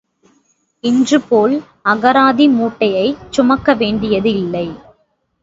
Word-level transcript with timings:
இன்றுபோல் 0.83 1.53
அகராதி 1.83 2.47
மூட்டையைச் 2.49 3.21
சுமக்கவேண்டியதில்லை. 3.31 4.67